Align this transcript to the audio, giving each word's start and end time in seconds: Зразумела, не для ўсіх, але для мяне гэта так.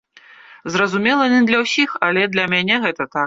Зразумела, 0.75 1.27
не 1.35 1.41
для 1.51 1.61
ўсіх, 1.65 1.89
але 2.09 2.25
для 2.37 2.49
мяне 2.57 2.75
гэта 2.89 3.01
так. 3.17 3.19